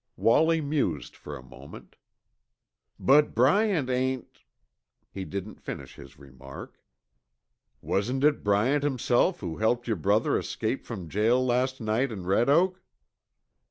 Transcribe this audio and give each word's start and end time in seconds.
Wallie 0.17 0.61
mused 0.61 1.15
for 1.15 1.37
a 1.37 1.43
moment. 1.43 1.95
"But 2.99 3.35
Bryant 3.35 3.87
ain't" 3.87 4.39
He 5.13 5.25
didn't 5.25 5.61
finish 5.61 5.93
his 5.93 6.17
remark. 6.17 6.81
"Wasn't 7.83 8.23
it 8.23 8.43
Bryant 8.43 8.83
himself 8.83 9.41
who 9.41 9.57
helped 9.57 9.85
your 9.85 9.97
brother 9.97 10.39
escape 10.39 10.87
from 10.87 11.07
jail 11.07 11.45
last 11.45 11.79
night 11.79 12.11
in 12.11 12.25
Red 12.25 12.49
Oak?" 12.49 12.81